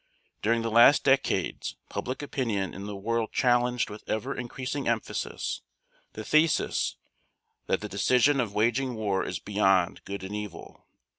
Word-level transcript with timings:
During 0.41 0.63
the 0.63 0.71
last 0.71 1.03
decades 1.03 1.75
public 1.87 2.23
opinion 2.23 2.73
in 2.73 2.87
the 2.87 2.95
world 2.95 3.31
challenged 3.31 3.91
with 3.91 4.03
ever 4.09 4.35
increasing 4.35 4.87
emphasis 4.87 5.61
the 6.13 6.23
thesis 6.23 6.95
that 7.67 7.81
the 7.81 7.87
decision 7.87 8.39
of 8.39 8.51
waging 8.55 8.95
war 8.95 9.23
is 9.23 9.37
beyond 9.37 10.03
good 10.03 10.23
and 10.23 10.35
evil. 10.35 10.87